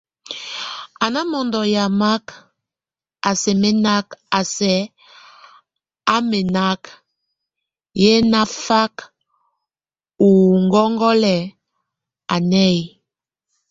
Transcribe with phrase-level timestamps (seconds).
[1.03, 2.25] A na mondo yamak,
[3.29, 4.73] a si mɛnak, a si
[6.13, 6.81] á mɛnak,
[8.01, 8.93] yé nafak
[10.23, 10.25] ó
[10.65, 11.43] ŋgɔŋgɔlɛk,
[12.33, 12.83] a néye.